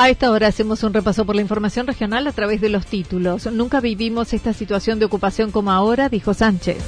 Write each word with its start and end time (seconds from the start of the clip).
A 0.00 0.10
esta 0.10 0.30
hora 0.30 0.46
hacemos 0.46 0.84
un 0.84 0.94
repaso 0.94 1.26
por 1.26 1.34
la 1.34 1.42
información 1.42 1.88
regional 1.88 2.28
a 2.28 2.32
través 2.32 2.60
de 2.60 2.68
los 2.68 2.86
títulos. 2.86 3.46
Nunca 3.46 3.80
vivimos 3.80 4.32
esta 4.32 4.52
situación 4.52 5.00
de 5.00 5.06
ocupación 5.06 5.50
como 5.50 5.72
ahora, 5.72 6.08
dijo 6.08 6.34
Sánchez. 6.34 6.78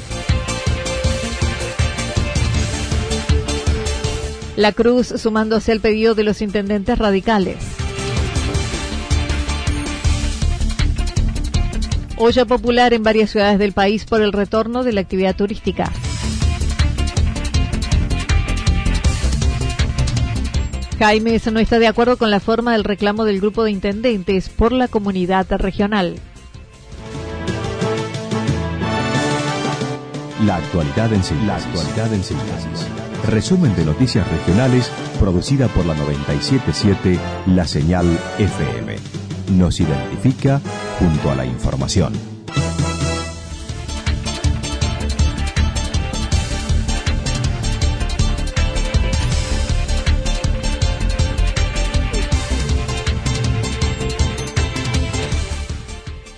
La 4.54 4.70
Cruz 4.70 5.08
sumándose 5.08 5.72
al 5.72 5.80
pedido 5.80 6.14
de 6.14 6.22
los 6.22 6.40
intendentes 6.40 6.96
radicales. 7.00 7.56
Olla 12.16 12.44
popular 12.44 12.94
en 12.94 13.02
varias 13.02 13.30
ciudades 13.30 13.58
del 13.58 13.72
país 13.72 14.04
por 14.04 14.22
el 14.22 14.32
retorno 14.32 14.84
de 14.84 14.92
la 14.92 15.00
actividad 15.00 15.34
turística. 15.34 15.90
Jaime 21.00 21.40
no 21.50 21.60
está 21.60 21.78
de 21.78 21.86
acuerdo 21.86 22.18
con 22.18 22.30
la 22.30 22.40
forma 22.40 22.72
del 22.72 22.84
reclamo 22.84 23.24
del 23.24 23.40
grupo 23.40 23.64
de 23.64 23.70
intendentes 23.70 24.50
por 24.50 24.70
la 24.70 24.86
comunidad 24.86 25.46
regional. 25.50 26.16
La 30.44 30.56
actualidad 30.56 31.10
en 31.14 31.24
síntesis. 31.24 31.46
La 31.46 31.56
actualidad 31.56 32.12
en 32.12 32.22
síntesis. 32.22 32.86
Resumen 33.26 33.74
de 33.76 33.86
noticias 33.86 34.30
regionales 34.30 34.92
producida 35.18 35.68
por 35.68 35.86
la 35.86 35.94
977 35.94 37.18
La 37.46 37.66
Señal 37.66 38.06
FM. 38.38 38.96
Nos 39.56 39.80
identifica 39.80 40.60
junto 40.98 41.30
a 41.30 41.34
la 41.34 41.46
información. 41.46 42.39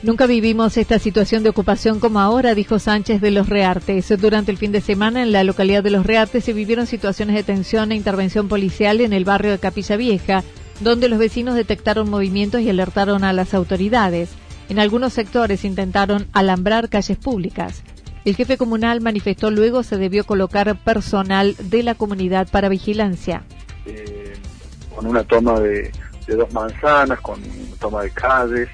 Nunca 0.02 0.26
vivimos 0.26 0.76
esta 0.78 0.98
situación 0.98 1.44
de 1.44 1.50
ocupación 1.50 2.00
como 2.00 2.18
ahora, 2.18 2.56
dijo 2.56 2.80
Sánchez 2.80 3.20
de 3.20 3.30
los 3.30 3.48
Reartes. 3.48 4.12
Durante 4.20 4.50
el 4.50 4.58
fin 4.58 4.72
de 4.72 4.80
semana 4.80 5.22
en 5.22 5.30
la 5.30 5.44
localidad 5.44 5.84
de 5.84 5.92
los 5.92 6.04
Reartes 6.04 6.42
se 6.42 6.52
vivieron 6.52 6.88
situaciones 6.88 7.36
de 7.36 7.44
tensión 7.44 7.92
e 7.92 7.94
intervención 7.94 8.48
policial 8.48 9.00
en 9.00 9.12
el 9.12 9.24
barrio 9.24 9.52
de 9.52 9.60
Capilla 9.60 9.94
Vieja, 9.94 10.42
donde 10.80 11.08
los 11.08 11.20
vecinos 11.20 11.54
detectaron 11.54 12.10
movimientos 12.10 12.62
y 12.62 12.68
alertaron 12.68 13.22
a 13.22 13.32
las 13.32 13.54
autoridades. 13.54 14.30
En 14.68 14.80
algunos 14.80 15.12
sectores 15.12 15.64
intentaron 15.64 16.26
alambrar 16.32 16.88
calles 16.88 17.16
públicas. 17.16 17.84
El 18.24 18.34
jefe 18.34 18.56
comunal 18.56 19.02
manifestó 19.02 19.52
luego 19.52 19.84
se 19.84 19.98
debió 19.98 20.24
colocar 20.24 20.76
personal 20.82 21.54
de 21.60 21.84
la 21.84 21.94
comunidad 21.94 22.48
para 22.50 22.68
vigilancia. 22.68 23.44
Eh, 23.86 24.32
con 24.92 25.06
una 25.06 25.22
toma 25.22 25.60
de, 25.60 25.92
dos 26.26 26.52
manzanas, 26.52 27.20
con 27.20 27.40
toma 27.78 28.02
de 28.02 28.10
calles 28.10 28.68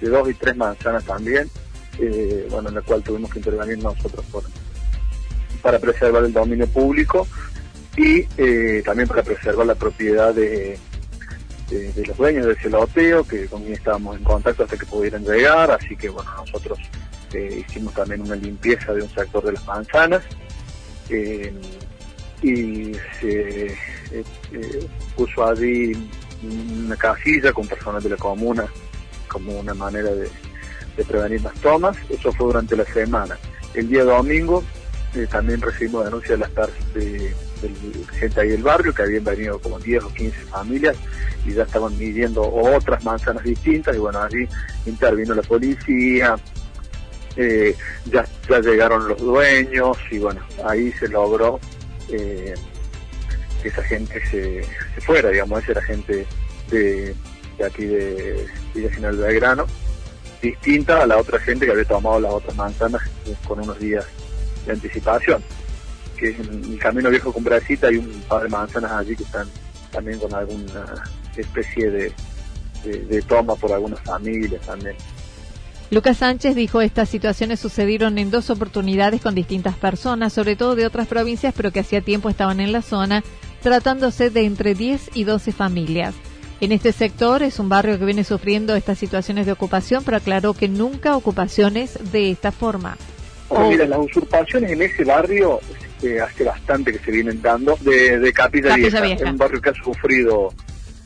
de 0.00 0.08
dos 0.08 0.28
y 0.30 0.34
tres 0.34 0.56
manzanas 0.56 1.04
también, 1.04 1.50
eh, 1.98 2.46
bueno, 2.50 2.68
en 2.68 2.74
la 2.74 2.82
cual 2.82 3.02
tuvimos 3.02 3.30
que 3.30 3.38
intervenir 3.38 3.78
nosotros 3.78 4.24
por, 4.30 4.44
para 5.62 5.78
preservar 5.78 6.24
el 6.24 6.32
dominio 6.32 6.66
público 6.66 7.26
y 7.96 8.26
eh, 8.36 8.82
también 8.84 9.08
para 9.08 9.22
preservar 9.22 9.66
la 9.66 9.74
propiedad 9.74 10.34
de, 10.34 10.78
los 12.06 12.16
dueños 12.16 12.46
del 12.46 12.56
celoteo, 12.58 13.24
que 13.24 13.46
con 13.46 13.62
quien 13.62 13.74
estábamos 13.74 14.16
en 14.16 14.24
contacto 14.24 14.64
hasta 14.64 14.76
que 14.76 14.86
pudieran 14.86 15.24
llegar, 15.24 15.70
así 15.70 15.96
que 15.96 16.08
bueno, 16.10 16.30
nosotros 16.36 16.78
eh, 17.32 17.64
hicimos 17.66 17.94
también 17.94 18.20
una 18.20 18.36
limpieza 18.36 18.92
de 18.92 19.02
un 19.02 19.10
sector 19.10 19.44
de 19.44 19.52
las 19.52 19.66
manzanas 19.66 20.22
y 22.42 22.92
se 23.20 23.74
puso 25.16 25.46
allí 25.46 25.92
una 26.42 26.96
casilla 26.96 27.52
con 27.52 27.66
personas 27.66 28.04
de 28.04 28.10
la 28.10 28.16
comuna 28.16 28.66
como 29.36 29.60
una 29.60 29.74
manera 29.74 30.10
de, 30.14 30.30
prevenir 31.06 31.42
las 31.42 31.54
tomas. 31.60 31.94
Eso 32.08 32.32
fue 32.32 32.46
durante 32.46 32.74
la 32.74 32.86
semana. 32.86 33.36
El 33.74 33.88
día 33.90 34.02
domingo 34.02 34.64
eh, 35.14 35.26
también 35.30 35.60
recibimos 35.60 36.06
denuncias 36.06 36.38
de 36.38 36.46
las 36.46 36.94
de, 36.94 37.34
gente 38.18 38.40
ahí 38.40 38.48
del 38.48 38.62
barrio 38.62 38.94
que 38.94 39.02
habían 39.02 39.24
venido 39.24 39.58
como 39.58 39.78
10 39.78 40.04
o 40.04 40.08
15 40.14 40.38
familias 40.46 40.96
y 41.44 41.52
ya 41.52 41.64
estaban 41.64 41.96
midiendo 41.98 42.42
otras 42.42 43.04
manzanas 43.04 43.44
distintas 43.44 43.94
y 43.94 43.98
bueno, 43.98 44.22
allí 44.22 44.48
intervino 44.86 45.34
la 45.34 45.42
policía, 45.42 46.36
eh, 47.36 47.76
ya, 48.06 48.26
ya 48.48 48.60
llegaron 48.60 49.08
los 49.08 49.18
dueños 49.18 49.98
y 50.10 50.18
bueno, 50.18 50.40
ahí 50.66 50.92
se 50.92 51.08
logró 51.08 51.60
eh, 52.10 52.54
que 53.62 53.68
esa 53.68 53.82
gente 53.82 54.20
se, 54.30 54.62
se 54.94 55.00
fuera, 55.02 55.28
digamos, 55.28 55.62
esa 55.62 55.72
era 55.72 55.82
gente 55.82 56.26
de, 56.70 57.14
de 57.58 57.64
aquí 57.64 57.84
de 57.84 58.46
Villa 58.74 58.90
General 58.90 59.16
Belgrano, 59.16 59.66
distinta 60.42 61.02
a 61.02 61.06
la 61.06 61.16
otra 61.16 61.38
gente 61.40 61.66
que 61.66 61.72
había 61.72 61.84
tomado 61.84 62.20
las 62.20 62.32
otras 62.32 62.54
manzanas 62.56 63.02
con 63.46 63.60
unos 63.60 63.78
días 63.78 64.04
de 64.66 64.72
anticipación. 64.72 65.42
Que 66.16 66.30
en 66.30 66.64
el 66.72 66.78
camino 66.78 67.10
viejo 67.10 67.32
con 67.32 67.44
Brasita 67.44 67.88
hay 67.88 67.96
un 67.96 68.22
par 68.28 68.42
de 68.42 68.48
manzanas 68.48 68.92
allí 68.92 69.16
que 69.16 69.24
están 69.24 69.48
también 69.90 70.18
con 70.18 70.32
alguna 70.34 71.04
especie 71.36 71.90
de, 71.90 72.12
de, 72.84 73.22
toma 73.22 73.54
por 73.56 73.72
algunas 73.72 74.00
familias 74.00 74.60
también. 74.64 74.96
Lucas 75.90 76.18
Sánchez 76.18 76.56
dijo 76.56 76.80
estas 76.80 77.08
situaciones 77.08 77.60
sucedieron 77.60 78.18
en 78.18 78.30
dos 78.30 78.50
oportunidades 78.50 79.20
con 79.22 79.34
distintas 79.34 79.76
personas, 79.76 80.32
sobre 80.32 80.56
todo 80.56 80.74
de 80.74 80.84
otras 80.84 81.06
provincias, 81.06 81.54
pero 81.56 81.70
que 81.70 81.80
hacía 81.80 82.00
tiempo 82.00 82.28
estaban 82.28 82.58
en 82.60 82.72
la 82.72 82.82
zona, 82.82 83.22
tratándose 83.62 84.30
de 84.30 84.44
entre 84.44 84.74
10 84.74 85.10
y 85.14 85.24
12 85.24 85.52
familias. 85.52 86.14
En 86.60 86.72
este 86.72 86.92
sector 86.92 87.42
es 87.42 87.58
un 87.58 87.68
barrio 87.68 87.98
que 87.98 88.04
viene 88.06 88.24
sufriendo 88.24 88.74
estas 88.76 88.98
situaciones 88.98 89.44
de 89.44 89.52
ocupación, 89.52 90.02
pero 90.04 90.16
aclaró 90.16 90.54
que 90.54 90.68
nunca 90.68 91.16
ocupaciones 91.16 91.98
de 92.12 92.30
esta 92.30 92.50
forma. 92.50 92.96
mira, 93.68 93.86
las 93.86 93.98
usurpaciones 93.98 94.70
en 94.70 94.80
ese 94.80 95.04
barrio 95.04 95.60
este, 95.96 96.20
hace 96.20 96.44
bastante 96.44 96.92
que 96.92 96.98
se 96.98 97.10
vienen 97.10 97.40
dando 97.40 97.76
de, 97.80 98.32
Capilla, 98.32 98.74
Vieja. 98.74 99.06
Es 99.06 99.22
un 99.22 99.36
barrio 99.36 99.60
que 99.60 99.70
ha 99.70 99.74
sufrido 99.74 100.52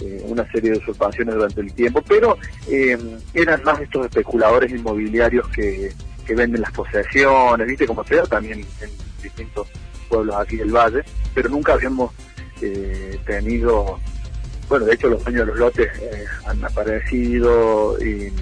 eh, 0.01 0.23
una 0.25 0.51
serie 0.51 0.73
de 0.73 0.79
usurpaciones 0.79 1.35
durante 1.35 1.61
el 1.61 1.73
tiempo, 1.73 2.03
pero 2.07 2.37
eh, 2.69 2.99
eran 3.35 3.63
más 3.65 3.81
estos 3.81 4.07
especuladores 4.07 4.71
inmobiliarios 4.71 5.49
que, 5.49 5.93
venden 6.33 6.61
las 6.61 6.71
posesiones, 6.71 7.67
viste 7.67 7.89
como 7.89 8.05
sea, 8.05 8.23
también 8.23 8.61
en 8.61 8.91
distintos 9.21 9.67
pueblos 10.09 10.37
aquí 10.37 10.59
del 10.59 10.71
valle, 10.71 11.03
pero 11.35 11.49
nunca 11.49 11.73
habíamos 11.73 12.13
eh, 12.63 13.19
tenido 13.27 13.99
bueno, 14.71 14.87
de 14.87 14.95
hecho 14.95 15.09
los 15.09 15.23
dueños 15.25 15.41
de 15.41 15.47
los 15.47 15.59
lotes 15.59 15.89
eh, 16.01 16.25
han 16.47 16.65
aparecido 16.65 17.99
y 18.03 18.33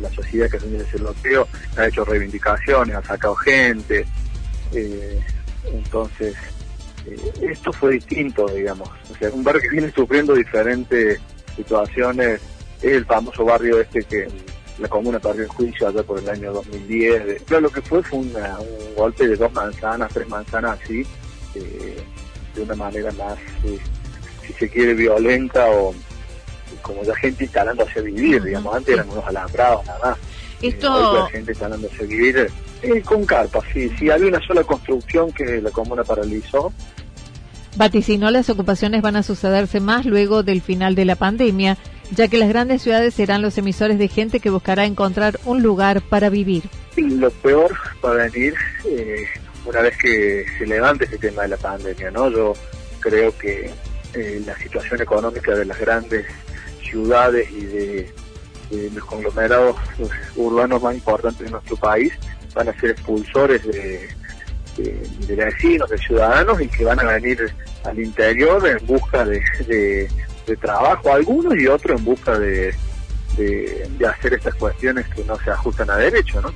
la 0.00 0.10
sociedad 0.10 0.50
que 0.50 0.58
hace 0.58 0.76
ese 0.76 0.98
loteo 0.98 1.48
ha 1.76 1.86
hecho 1.86 2.04
reivindicaciones, 2.04 2.94
ha 2.94 3.02
sacado 3.02 3.34
gente. 3.36 4.06
Eh, 4.72 5.20
entonces, 5.72 6.36
eh, 7.06 7.32
esto 7.40 7.72
fue 7.72 7.92
distinto, 7.92 8.46
digamos. 8.46 8.88
O 9.10 9.14
sea, 9.18 9.30
un 9.30 9.42
barrio 9.42 9.62
que 9.62 9.70
viene 9.70 9.90
sufriendo 9.90 10.34
diferentes 10.34 11.18
situaciones 11.56 12.40
es 12.82 12.92
el 12.92 13.06
famoso 13.06 13.44
barrio 13.44 13.80
este 13.80 14.02
que 14.04 14.28
la 14.78 14.88
comuna 14.88 15.18
perdió 15.18 15.42
el 15.42 15.48
juicio 15.48 15.88
allá 15.88 16.02
por 16.02 16.18
el 16.18 16.28
año 16.28 16.52
2010. 16.52 17.42
Pero 17.48 17.60
lo 17.60 17.70
que 17.70 17.82
fue 17.82 18.02
fue 18.02 18.18
un 18.18 18.32
golpe 18.96 19.26
de 19.26 19.36
dos 19.36 19.52
manzanas, 19.52 20.12
tres 20.12 20.28
manzanas 20.28 20.78
así, 20.82 21.06
eh, 21.54 21.96
de 22.54 22.62
una 22.62 22.74
manera 22.74 23.10
más, 23.12 23.38
si 24.52 24.58
se 24.58 24.68
quiere, 24.68 24.94
violenta 24.94 25.70
o 25.70 25.94
como 26.82 27.02
la 27.02 27.14
gente 27.16 27.44
instalándose 27.44 27.98
a 27.98 28.02
vivir, 28.02 28.42
digamos, 28.42 28.74
antes 28.74 28.94
eran 28.94 29.08
unos 29.10 29.26
alambrados 29.26 29.84
nada 29.86 29.98
más. 30.02 30.18
Esto... 30.62 31.14
la 31.14 31.26
gente 31.30 31.52
instalándose 31.52 32.02
a 32.02 32.06
vivir 32.06 32.50
con 33.04 33.26
carpas, 33.26 33.62
sí, 33.72 33.90
sí, 33.98 34.10
había 34.10 34.28
una 34.28 34.40
sola 34.46 34.64
construcción 34.64 35.32
que 35.32 35.60
la 35.60 35.70
comuna 35.70 36.04
paralizó. 36.04 36.72
Vaticinó 37.76 38.30
las 38.30 38.50
ocupaciones 38.50 39.02
van 39.02 39.16
a 39.16 39.22
sucederse 39.22 39.80
más 39.80 40.06
luego 40.06 40.42
del 40.42 40.60
final 40.60 40.94
de 40.94 41.04
la 41.04 41.14
pandemia 41.14 41.78
ya 42.10 42.28
que 42.28 42.38
las 42.38 42.48
grandes 42.48 42.82
ciudades 42.82 43.14
serán 43.14 43.42
los 43.42 43.56
emisores 43.58 43.98
de 43.98 44.08
gente 44.08 44.40
que 44.40 44.50
buscará 44.50 44.84
encontrar 44.84 45.38
un 45.44 45.62
lugar 45.62 46.02
para 46.02 46.28
vivir. 46.28 46.64
Lo 46.96 47.30
peor 47.30 47.72
va 48.04 48.12
a 48.12 48.14
venir 48.28 48.54
eh, 48.86 49.26
una 49.64 49.80
vez 49.80 49.96
que 49.96 50.44
se 50.58 50.66
levante 50.66 51.04
este 51.04 51.18
tema 51.18 51.42
de 51.42 51.48
la 51.48 51.56
pandemia, 51.56 52.10
¿no? 52.10 52.30
Yo 52.30 52.54
creo 53.00 53.36
que 53.38 53.70
eh, 54.14 54.42
la 54.44 54.56
situación 54.58 55.02
económica 55.02 55.54
de 55.54 55.64
las 55.64 55.78
grandes 55.78 56.26
ciudades 56.82 57.50
y 57.50 57.64
de, 57.64 58.12
los 58.94 59.04
conglomerados 59.04 59.74
urbanos 60.36 60.80
más 60.80 60.94
importantes 60.94 61.44
de 61.44 61.50
nuestro 61.50 61.76
país 61.76 62.12
van 62.54 62.68
a 62.68 62.80
ser 62.80 62.90
expulsores 62.90 63.66
de, 63.66 64.08
de, 64.76 65.34
vecinos, 65.34 65.90
de 65.90 65.98
ciudadanos 65.98 66.60
y 66.60 66.68
que 66.68 66.84
van 66.84 67.00
a 67.00 67.04
venir 67.04 67.52
al 67.82 67.98
interior 67.98 68.64
en 68.64 68.86
busca 68.86 69.24
de 69.24 70.08
de 70.50 70.56
trabajo 70.56 71.12
algunos 71.12 71.56
y 71.56 71.66
otros 71.66 71.98
en 71.98 72.04
busca 72.04 72.38
de, 72.38 72.74
de, 73.36 74.06
hacer 74.06 74.34
estas 74.34 74.54
cuestiones 74.56 75.06
que 75.08 75.24
no 75.24 75.36
se 75.38 75.50
ajustan 75.50 75.90
a 75.90 75.96
derecho, 75.96 76.40
¿no? 76.40 76.52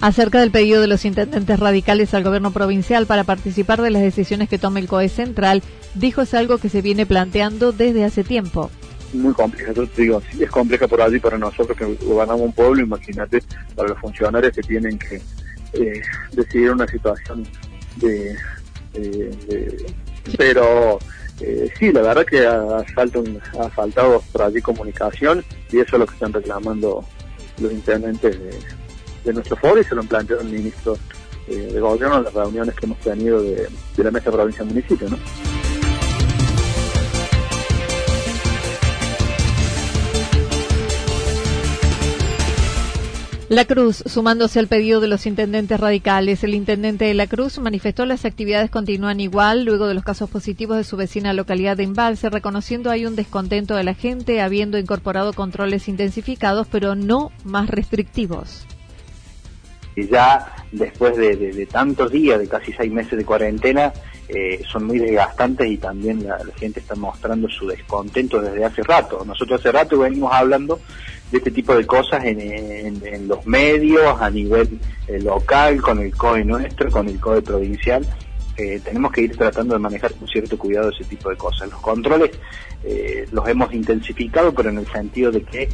Acerca 0.00 0.40
del 0.40 0.52
pedido 0.52 0.80
de 0.80 0.86
los 0.86 1.04
intendentes 1.04 1.58
radicales 1.58 2.14
al 2.14 2.22
gobierno 2.22 2.52
provincial 2.52 3.06
para 3.06 3.24
participar 3.24 3.82
de 3.82 3.90
las 3.90 4.02
decisiones 4.02 4.48
que 4.48 4.58
tome 4.58 4.78
el 4.78 4.86
COE 4.86 5.08
central, 5.08 5.62
dijo 5.94 6.22
es 6.22 6.34
algo 6.34 6.58
que 6.58 6.68
se 6.68 6.82
viene 6.82 7.04
planteando 7.04 7.72
desde 7.72 8.04
hace 8.04 8.22
tiempo. 8.22 8.70
Muy 9.12 9.32
compleja, 9.32 9.72
yo 9.72 9.86
te 9.88 10.02
digo, 10.02 10.22
es 10.38 10.50
compleja 10.50 10.86
por 10.86 11.00
allí 11.00 11.18
para 11.18 11.36
nosotros 11.36 11.76
que 11.76 11.84
gobernamos 12.04 12.42
un 12.42 12.52
pueblo, 12.52 12.82
imagínate 12.82 13.42
para 13.74 13.88
los 13.88 13.98
funcionarios 13.98 14.52
que 14.52 14.62
tienen 14.62 14.98
que 14.98 15.20
eh, 15.72 16.00
decidir 16.32 16.70
una 16.70 16.86
situación 16.86 17.44
de, 17.96 18.36
pero 20.36 20.98
eh, 21.40 21.70
sí, 21.78 21.90
la 21.92 22.02
verdad 22.02 22.24
que 22.24 22.46
ha, 22.46 22.60
ha 22.60 23.70
faltado 23.70 24.22
por 24.30 24.42
allí 24.42 24.60
comunicación 24.60 25.44
y 25.72 25.78
eso 25.78 25.96
es 25.96 26.00
lo 26.00 26.06
que 26.06 26.14
están 26.14 26.32
reclamando 26.32 27.04
los 27.60 27.72
intendentes 27.72 28.38
de, 28.38 28.50
nuestro 29.24 29.56
foro 29.56 29.80
y 29.80 29.84
se 29.84 29.94
lo 29.94 30.00
han 30.00 30.08
planteado 30.08 30.42
el 30.42 30.48
ministro 30.48 30.96
eh, 31.46 31.70
de 31.72 31.80
gobierno 31.80 32.18
en 32.18 32.24
las 32.24 32.34
reuniones 32.34 32.74
que 32.74 32.86
hemos 32.86 32.98
tenido 32.98 33.42
de, 33.42 33.68
de 33.96 34.04
la 34.04 34.10
mesa 34.10 34.30
provincia 34.30 34.64
municipio, 34.64 35.08
¿no? 35.08 35.18
La 43.48 43.64
Cruz, 43.64 44.02
sumándose 44.04 44.58
al 44.58 44.66
pedido 44.68 45.00
de 45.00 45.08
los 45.08 45.24
intendentes 45.24 45.80
radicales, 45.80 46.44
el 46.44 46.52
intendente 46.52 47.06
de 47.06 47.14
La 47.14 47.26
Cruz 47.26 47.58
manifestó 47.58 48.04
las 48.04 48.26
actividades 48.26 48.70
continúan 48.70 49.20
igual 49.20 49.64
luego 49.64 49.86
de 49.86 49.94
los 49.94 50.04
casos 50.04 50.28
positivos 50.28 50.76
de 50.76 50.84
su 50.84 50.98
vecina 50.98 51.32
localidad 51.32 51.74
de 51.74 51.84
Embalse, 51.84 52.28
reconociendo 52.28 52.90
hay 52.90 53.06
un 53.06 53.16
descontento 53.16 53.74
de 53.74 53.84
la 53.84 53.94
gente, 53.94 54.42
habiendo 54.42 54.76
incorporado 54.76 55.32
controles 55.32 55.88
intensificados, 55.88 56.66
pero 56.70 56.94
no 56.94 57.32
más 57.42 57.70
restrictivos. 57.70 58.66
Y 59.98 60.08
ya 60.08 60.54
después 60.70 61.16
de, 61.16 61.66
tantos 61.70 62.10
días, 62.10 62.38
de 62.38 62.48
casi 62.48 62.72
seis 62.72 62.92
meses 62.92 63.18
de 63.18 63.24
cuarentena, 63.24 63.92
eh, 64.28 64.62
son 64.70 64.84
muy 64.84 64.98
desgastantes 64.98 65.66
y 65.68 65.78
también 65.78 66.26
la, 66.26 66.38
la 66.38 66.54
gente 66.54 66.80
está 66.80 66.94
mostrando 66.94 67.48
su 67.48 67.66
descontento 67.66 68.40
desde 68.40 68.64
hace 68.64 68.82
rato. 68.82 69.24
Nosotros 69.24 69.60
hace 69.60 69.72
rato 69.72 69.98
venimos 69.98 70.32
hablando 70.32 70.78
de 71.30 71.38
este 71.38 71.50
tipo 71.50 71.74
de 71.74 71.86
cosas 71.86 72.24
en, 72.24 73.28
los 73.28 73.46
medios, 73.46 74.20
a 74.20 74.30
nivel 74.30 74.78
eh, 75.06 75.20
local, 75.20 75.80
con 75.82 75.98
el 75.98 76.14
COE 76.14 76.44
nuestro, 76.44 76.90
con 76.90 77.08
el 77.08 77.20
COE 77.20 77.42
provincial. 77.42 78.06
Eh, 78.58 78.80
tenemos 78.82 79.12
que 79.12 79.22
ir 79.22 79.36
tratando 79.36 79.74
de 79.74 79.80
manejar 79.80 80.12
con 80.14 80.26
cierto 80.28 80.58
cuidado 80.58 80.90
ese 80.90 81.04
tipo 81.04 81.30
de 81.30 81.36
cosas. 81.36 81.70
Los 81.70 81.80
controles 81.80 82.32
eh, 82.84 83.26
los 83.32 83.46
hemos 83.48 83.72
intensificado, 83.72 84.52
pero 84.52 84.70
en 84.70 84.78
el 84.78 84.86
sentido 84.86 85.30
de 85.30 85.42
que 85.42 85.68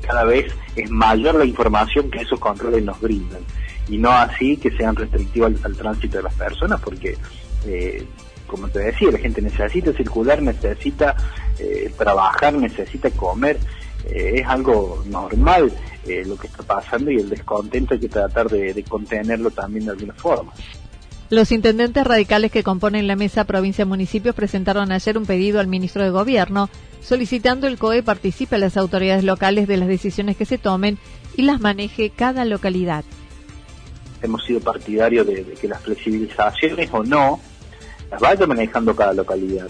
cada 0.00 0.24
vez 0.24 0.52
es 0.74 0.90
mayor 0.90 1.34
la 1.34 1.44
información 1.44 2.10
que 2.10 2.20
esos 2.20 2.40
controles 2.40 2.82
nos 2.84 3.00
brindan 3.00 3.40
y 3.88 3.98
no 3.98 4.10
así 4.10 4.56
que 4.56 4.70
sean 4.70 4.96
restrictivos 4.96 5.52
al, 5.62 5.76
tránsito 5.76 6.16
de 6.16 6.22
las 6.22 6.34
personas, 6.34 6.80
porque 6.80 7.16
como 8.46 8.68
te 8.68 8.78
decía, 8.78 9.10
la 9.10 9.18
gente 9.18 9.42
necesita 9.42 9.92
circular, 9.92 10.40
necesita 10.40 11.16
trabajar, 11.96 12.54
necesita 12.54 13.10
comer 13.10 13.58
eh, 14.06 14.40
es 14.40 14.46
algo 14.46 15.02
normal 15.06 15.72
eh, 16.06 16.24
lo 16.26 16.36
que 16.36 16.46
está 16.46 16.62
pasando 16.62 17.10
y 17.10 17.16
el 17.16 17.30
descontento 17.30 17.94
hay 17.94 18.00
que 18.00 18.08
tratar 18.08 18.48
de, 18.50 18.84
contenerlo 18.86 19.50
también 19.50 19.86
de 19.86 19.92
alguna 19.92 20.14
forma. 20.14 20.52
Los 21.30 21.52
intendentes 21.52 22.06
radicales 22.06 22.52
que 22.52 22.62
componen 22.62 23.06
la 23.06 23.16
mesa 23.16 23.44
provincia-municipios 23.44 24.34
presentaron 24.34 24.92
ayer 24.92 25.16
un 25.16 25.24
pedido 25.24 25.58
al 25.58 25.66
ministro 25.66 26.02
de 26.04 26.10
Gobierno 26.10 26.68
solicitando 27.00 27.66
el 27.66 27.78
COE 27.78 28.02
participe 28.02 28.56
a 28.56 28.58
las 28.58 28.76
autoridades 28.76 29.24
locales 29.24 29.66
de 29.66 29.76
las 29.76 29.88
decisiones 29.88 30.36
que 30.36 30.44
se 30.44 30.58
tomen 30.58 30.98
y 31.36 31.42
las 31.42 31.60
maneje 31.60 32.10
cada 32.10 32.44
localidad. 32.44 33.04
Hemos 34.22 34.44
sido 34.44 34.60
partidarios 34.60 35.26
de, 35.26 35.44
que 35.44 35.68
las 35.68 35.82
flexibilizaciones 35.82 36.88
o 36.92 37.02
no 37.02 37.40
las 38.10 38.20
vaya 38.20 38.46
manejando 38.46 38.94
cada 38.94 39.12
localidad. 39.12 39.68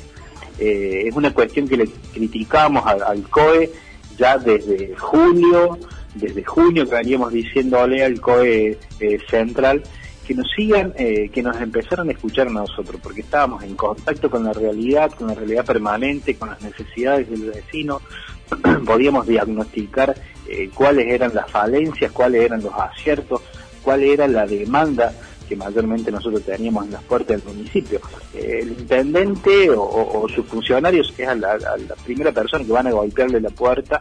Eh, 0.58 1.04
es 1.06 1.14
una 1.14 1.32
cuestión 1.32 1.68
que 1.68 1.76
le 1.76 1.88
criticamos 2.12 2.84
al 2.86 3.22
COE 3.28 3.72
ya 4.16 4.38
desde 4.38 4.94
julio, 4.96 5.78
desde 6.14 6.44
junio 6.44 6.88
que 6.88 6.94
veníamos 6.94 7.32
diciéndole 7.32 8.04
al 8.04 8.20
COE 8.20 8.78
eh, 9.00 9.18
central 9.28 9.82
que 10.26 10.34
nos 10.34 10.50
sigan, 10.50 10.92
eh, 10.96 11.28
que 11.32 11.42
nos 11.42 11.60
empezaron 11.60 12.08
a 12.08 12.12
escuchar 12.12 12.48
a 12.48 12.50
nosotros, 12.50 13.00
porque 13.02 13.20
estábamos 13.20 13.62
en 13.62 13.74
contacto 13.74 14.30
con 14.30 14.44
la 14.44 14.52
realidad, 14.52 15.12
con 15.12 15.28
la 15.28 15.34
realidad 15.34 15.64
permanente, 15.64 16.36
con 16.36 16.50
las 16.50 16.62
necesidades 16.62 17.30
del 17.30 17.50
vecino, 17.50 18.00
podíamos 18.86 19.26
diagnosticar 19.26 20.14
eh, 20.48 20.70
cuáles 20.74 21.08
eran 21.08 21.34
las 21.34 21.50
falencias, 21.50 22.12
cuáles 22.12 22.42
eran 22.42 22.62
los 22.62 22.72
aciertos, 22.72 23.42
cuál 23.82 24.02
era 24.02 24.26
la 24.26 24.46
demanda 24.46 25.12
que 25.48 25.56
mayormente 25.56 26.10
nosotros 26.10 26.42
teníamos 26.42 26.86
en 26.86 26.92
las 26.92 27.02
puertas 27.02 27.44
del 27.44 27.54
municipio. 27.54 28.00
el 28.32 28.68
intendente 28.68 29.68
o, 29.70 30.26
sus 30.34 30.46
funcionarios 30.46 31.12
es 31.18 31.26
la, 31.38 31.58
la, 31.58 31.94
primera 32.02 32.32
persona 32.32 32.64
que 32.64 32.72
van 32.72 32.86
a 32.86 32.92
golpearle 32.92 33.42
la 33.42 33.50
puerta 33.50 34.00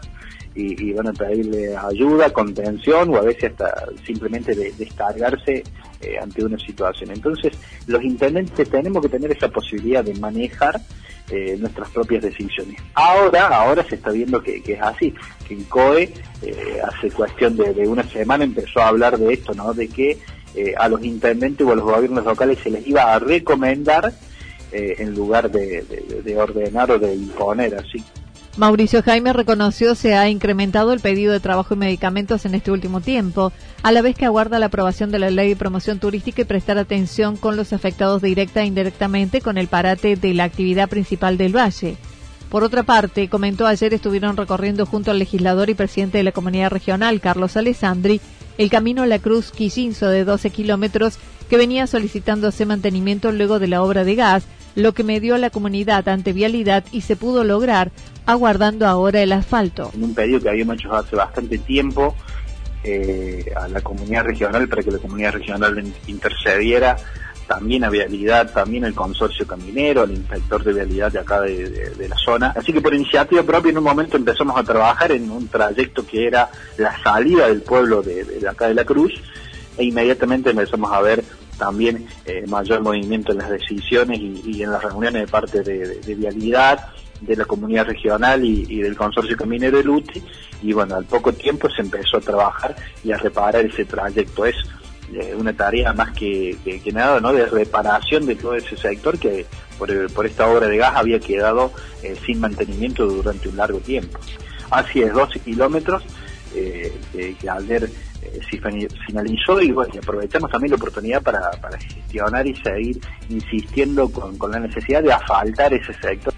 y, 0.56 0.94
van 0.94 1.08
a 1.08 1.14
pedirle 1.14 1.76
ayuda, 1.76 2.32
contención 2.32 3.10
o 3.10 3.18
a 3.18 3.22
veces 3.22 3.52
hasta 3.52 3.86
simplemente 4.06 4.54
de, 4.54 4.72
descargarse 4.74 5.64
eh, 6.02 6.18
ante 6.22 6.46
una 6.46 6.60
situación. 6.60 7.12
Entonces, 7.12 7.54
los 7.88 8.04
intendentes 8.04 8.70
tenemos 8.70 9.02
que 9.02 9.10
tener 9.10 9.32
esa 9.32 9.50
posibilidad 9.50 10.04
de 10.04 10.14
manejar 10.16 10.80
eh, 11.32 11.56
nuestras 11.58 11.90
propias 11.90 12.22
decisiones. 12.22 12.82
Ahora, 12.96 13.48
ahora 13.48 13.86
se 13.88 13.96
está 13.96 14.12
viendo 14.12 14.44
que, 14.44 14.62
es 14.64 14.82
así, 14.82 15.16
que 15.48 15.54
el 15.54 15.66
COE 15.70 16.14
eh, 16.42 16.82
hace 16.84 17.10
cuestión 17.12 17.56
de, 17.56 17.88
una 17.88 18.04
semana 18.04 18.44
empezó 18.44 18.82
a 18.82 18.90
hablar 18.90 19.18
de 19.18 19.34
esto, 19.34 19.54
¿no? 19.54 19.74
De 19.74 19.88
que 19.88 20.20
eh, 20.54 20.76
a 20.78 20.90
los 20.90 21.02
intendentes 21.02 21.66
o 21.66 21.72
a 21.72 21.76
los 21.76 21.86
gobiernos 21.86 22.26
locales 22.26 22.60
se 22.62 22.70
les 22.70 22.86
iba 22.86 23.14
a 23.14 23.20
recomendar 23.20 24.14
en 24.74 25.16
lugar 25.16 25.50
de, 25.52 26.36
ordenar 26.38 26.92
o 26.92 27.00
de 27.00 27.16
imponer 27.16 27.76
así. 27.76 28.04
Mauricio 28.56 29.02
Jaime 29.02 29.34
reconoció 29.34 29.96
se 29.96 30.14
ha 30.14 30.30
incrementado 30.30 30.94
el 30.94 31.00
pedido 31.00 31.34
de 31.34 31.40
trabajo 31.40 31.74
y 31.74 31.78
medicamentos 31.78 32.46
en 32.46 32.54
este 32.54 32.70
último 32.70 33.02
tiempo, 33.02 33.52
a 33.82 33.92
la 33.92 34.04
vez 34.04 34.16
que 34.16 34.26
aguarda 34.26 34.60
la 34.60 34.68
aprobación 34.68 35.10
de 35.10 35.18
la 35.18 35.32
ley 35.32 35.50
de 35.50 35.56
promoción 35.56 35.98
turística 35.98 36.44
y 36.44 36.46
prestar 36.46 36.78
atención 36.78 37.36
con 37.36 37.58
los 37.58 37.74
afectados 37.74 38.22
directa 38.22 38.62
e 38.62 38.68
indirectamente 38.68 39.42
con 39.42 39.58
el 39.58 39.68
parate 39.68 40.18
de 40.18 40.36
la 40.36 40.44
actividad 40.44 40.88
principal 40.88 41.36
del 41.36 41.56
valle. 41.56 41.98
Por 42.50 42.64
otra 42.64 42.84
parte, 42.84 43.28
comentó 43.28 43.66
ayer 43.66 43.92
estuvieron 43.92 44.38
recorriendo 44.38 44.86
junto 44.86 45.10
al 45.10 45.18
legislador 45.18 45.72
y 45.72 45.74
presidente 45.74 46.20
de 46.20 46.24
la 46.24 46.32
comunidad 46.32 46.70
regional, 46.70 47.22
Carlos 47.22 47.58
Alessandri, 47.58 48.22
el 48.60 48.70
camino 48.70 49.02
a 49.02 49.08
la 49.08 49.18
Cruz 49.18 49.50
Quillinzo 49.50 50.10
de 50.10 50.26
12 50.26 50.52
kilómetros 50.52 51.18
que 51.50 51.58
venía 51.58 51.88
solicitándose 51.88 52.68
mantenimiento 52.68 53.32
luego 53.32 53.58
de 53.58 53.68
la 53.68 53.82
obra 53.82 54.04
de 54.04 54.14
gas, 54.14 54.44
lo 54.76 54.94
que 54.94 55.04
medió 55.04 55.36
a 55.36 55.38
la 55.38 55.50
comunidad 55.50 56.08
ante 56.10 56.34
vialidad 56.34 56.84
y 56.92 57.02
se 57.02 57.16
pudo 57.16 57.44
lograr, 57.44 57.92
aguardando 58.26 58.88
ahora 58.88 59.22
el 59.22 59.32
asfalto. 59.32 59.92
En 59.94 60.04
un 60.04 60.16
pedido 60.16 60.40
que 60.40 60.50
habíamos 60.50 60.76
hecho 60.76 60.94
hace 60.94 61.16
bastante 61.16 61.58
tiempo 61.58 62.16
eh, 62.84 63.46
a 63.56 63.68
la 63.68 63.82
comunidad 63.82 64.24
regional 64.24 64.68
para 64.68 64.84
que 64.84 64.92
la 64.92 65.00
comunidad 65.00 65.34
regional 65.34 65.84
intercediera 66.08 66.98
también 67.48 67.84
a 67.84 67.90
Vialidad, 67.90 68.52
también 68.52 68.86
el 68.86 68.94
consorcio 68.94 69.46
caminero, 69.46 70.04
el 70.04 70.12
inspector 70.12 70.64
de 70.64 70.74
Vialidad 70.74 71.12
de 71.12 71.20
acá 71.20 71.42
de, 71.42 72.08
la 72.08 72.16
zona. 72.18 72.54
Así 72.56 72.74
que 72.74 72.82
por 72.82 72.94
iniciativa 72.94 73.44
propia 73.44 73.70
en 73.70 73.78
un 73.78 73.84
momento 73.84 74.18
empezamos 74.18 74.58
a 74.58 74.64
trabajar 74.64 75.12
en 75.12 75.30
un 75.30 75.48
trayecto 75.48 76.06
que 76.06 76.28
era 76.28 76.50
la 76.78 77.02
salida 77.02 77.48
del 77.48 77.62
pueblo 77.62 78.02
de, 78.02 78.26
acá 78.50 78.68
de 78.68 78.74
la 78.74 78.86
Cruz 78.86 79.14
e 79.78 79.84
inmediatamente 79.84 80.52
empezamos 80.52 80.92
a 80.92 81.02
ver 81.02 81.24
también 81.58 82.08
eh, 82.26 82.46
mayor 82.48 82.82
movimiento 82.82 83.32
en 83.32 83.40
las 83.40 83.50
decisiones 83.50 84.20
y, 84.20 84.64
en 84.64 84.72
las 84.72 84.84
reuniones 84.84 85.22
de 85.22 85.28
parte 85.28 85.62
de, 85.62 86.16
Vialidad, 86.16 86.88
de 87.22 87.36
la 87.36 87.46
comunidad 87.46 87.86
regional 87.86 88.44
y, 88.44 88.82
del 88.82 88.96
consorcio 88.96 89.38
caminero 89.38 89.78
de 89.78 89.84
Luti 89.84 90.22
y 90.62 90.74
bueno, 90.74 90.96
al 90.96 91.06
poco 91.06 91.34
tiempo 91.34 91.70
se 91.70 91.82
empezó 91.82 92.18
a 92.18 92.22
trabajar 92.22 92.76
y 93.04 93.12
a 93.12 93.18
reparar 93.18 93.66
ese 93.66 93.86
trayecto. 93.86 94.46
Es 94.46 94.56
eh, 95.14 95.36
una 95.38 95.54
tarea 95.54 95.94
más 95.94 96.12
que, 96.12 96.58
nada 96.94 97.20
¿no? 97.20 97.34
de 97.34 97.46
reparación 97.46 98.26
de 98.26 98.36
todo 98.36 98.56
ese 98.56 98.78
sector 98.78 99.18
que 99.20 99.46
por, 99.78 100.12
por 100.14 100.26
esta 100.26 100.48
obra 100.48 100.68
de 100.68 100.78
gas 100.78 100.94
había 100.96 101.20
quedado 101.20 101.72
eh, 102.02 102.16
sin 102.26 102.40
mantenimiento 102.40 103.06
durante 103.06 103.50
un 103.50 103.58
largo 103.58 103.80
tiempo. 103.80 104.20
Así 104.70 105.02
es, 105.02 105.14
12 105.14 105.40
kilómetros 105.40 106.04
que 106.54 107.50
ayer 107.50 107.90
eh, 108.24 108.94
finalizó 109.08 109.62
y, 109.62 109.72
bueno, 109.72 109.94
aprovechamos 110.02 110.50
también 110.50 110.72
la 110.72 110.78
oportunidad 110.78 111.22
para, 111.22 111.52
para 111.62 111.78
gestionar 111.78 112.48
y 112.48 112.56
seguir 112.56 113.00
insistiendo 113.30 114.10
con, 114.10 114.38
con 114.38 114.52
la 114.52 114.60
necesidad 114.60 115.04
de 115.04 115.12
asfaltar 115.12 115.74
ese 115.74 115.94
sector. 115.94 116.34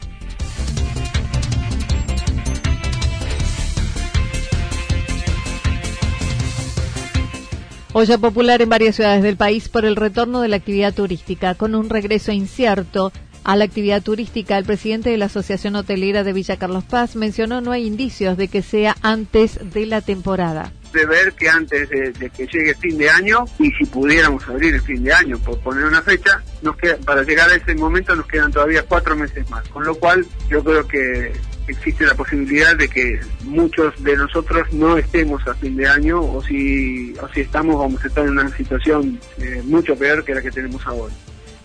Olla 7.98 8.18
popular 8.18 8.62
en 8.62 8.68
varias 8.68 8.98
ciudades 8.98 9.24
del 9.24 9.38
país 9.38 9.70
por 9.70 9.86
el 9.86 9.96
retorno 9.96 10.42
de 10.42 10.50
la 10.50 10.58
actividad 10.58 10.94
turística. 10.94 11.56
Con 11.56 11.76
un 11.76 11.90
regreso 11.90 12.34
incierto 12.34 13.14
a 13.46 13.56
la 13.56 13.64
actividad 13.64 14.02
turística, 14.02 14.58
el 14.58 14.66
presidente 14.66 15.12
de 15.12 15.18
la 15.18 15.28
Asociación 15.28 15.78
Hotelera 15.78 16.26
de 16.26 16.34
Villa 16.34 16.58
Carlos 16.58 16.84
Paz 16.84 17.16
mencionó 17.16 17.62
no 17.62 17.72
hay 17.72 17.88
indicios 17.88 18.36
de 18.36 18.50
que 18.50 18.64
sea 18.64 18.98
antes 19.02 19.60
de 19.72 19.86
la 19.86 20.02
temporada 20.02 20.74
de 20.96 21.06
ver 21.06 21.34
que 21.34 21.50
antes 21.50 21.90
de, 21.90 22.30
que 22.30 22.48
llegue 22.48 22.74
fin 22.76 22.98
de 22.98 23.10
año 23.10 23.46
y 23.60 23.70
si 23.72 23.86
pudiéramos 23.86 24.48
abrir 24.48 24.74
el 24.74 24.82
fin 24.82 25.04
de 25.04 25.14
año 25.14 25.38
por 25.40 25.60
poner 25.60 25.86
una 25.86 26.02
fecha 26.02 26.42
nos 26.62 26.76
queda, 26.78 26.98
para 27.06 27.22
llegar 27.24 27.50
a 27.50 27.56
ese 27.56 27.76
momento 27.76 28.16
nos 28.16 28.26
quedan 28.26 28.52
todavía 28.52 28.84
cuatro 28.84 29.16
meses 29.16 29.48
más 29.50 29.68
con 29.70 29.84
lo 29.84 29.96
cual 29.96 30.26
yo 30.50 30.64
creo 30.64 30.88
que 30.88 31.34
existe 31.68 32.06
la 32.06 32.16
posibilidad 32.16 32.76
de 32.76 32.88
que 32.88 33.20
muchos 33.44 33.94
de 34.04 34.16
nosotros 34.16 34.72
no 34.72 34.98
estemos 34.98 35.46
a 35.48 35.54
fin 35.56 35.76
de 35.76 35.88
año 35.88 36.22
o 36.22 36.42
si, 36.44 37.14
o 37.22 37.28
si 37.30 37.42
estamos 37.42 37.78
vamos 37.78 38.04
a 38.04 38.08
estar 38.08 38.24
en 38.24 38.32
una 38.32 38.56
situación 38.56 39.20
eh, 39.38 39.62
mucho 39.66 39.96
peor 39.96 40.24
que 40.24 40.36
la 40.36 40.42
que 40.42 40.52
tenemos 40.52 40.86
ahora. 40.86 41.14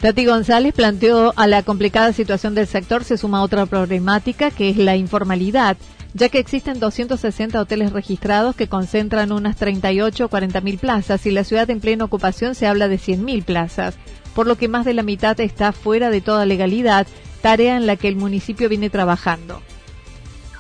Tati 0.01 0.25
González 0.25 0.73
planteó 0.73 1.35
a 1.37 1.47
la 1.47 1.63
complicada 1.63 2.15
situación 2.15 2.55
del 2.55 2.67
sector 2.67 3.05
se 3.05 3.19
suma 3.19 3.43
otra 3.43 3.67
problemática 3.67 4.51
que 4.51 4.71
es 4.71 4.79
la 4.79 4.97
informalidad, 4.97 5.77
ya 6.15 6.29
que 6.29 6.39
existen 6.39 6.81
260 6.81 7.61
hoteles 7.61 7.93
registrados 7.93 8.57
que 8.57 8.69
concentran 8.69 9.33
unas 9.33 9.57
38 9.57 10.25
o 10.25 10.29
40 10.29 10.61
mil 10.61 10.79
plazas 10.79 11.25
y 11.27 11.31
la 11.31 11.45
ciudad 11.45 11.71
en 11.71 11.81
plena 11.81 12.05
ocupación 12.05 12.55
se 12.55 12.67
habla 12.67 12.89
de 12.89 12.99
100 12.99 13.25
mil 13.25 13.43
plazas, 13.43 13.97
por 14.35 14.47
lo 14.47 14.57
que 14.57 14.69
más 14.69 14.85
de 14.85 14.95
la 14.95 15.03
mitad 15.03 15.39
está 15.41 15.73
fuera 15.73 16.11
de 16.11 16.21
toda 16.21 16.47
legalidad, 16.47 17.07
tarea 17.43 17.77
en 17.77 17.87
la 17.87 17.97
que 17.97 18.09
el 18.09 18.17
municipio 18.17 18.69
viene 18.69 18.91
trabajando. 18.91 19.63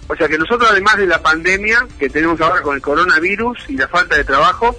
O 0.09 0.16
sea 0.16 0.28
que 0.28 0.38
nosotros 0.38 0.69
además 0.71 0.97
de 0.97 1.07
la 1.07 1.23
pandemia 1.23 1.87
que 1.99 2.09
tenemos 2.09 2.40
ahora 2.40 2.62
con 2.62 2.75
el 2.75 2.83
coronavirus 2.83 3.59
y 3.69 3.76
la 3.76 3.87
falta 3.87 4.16
de 4.16 4.25
trabajo, 4.25 4.76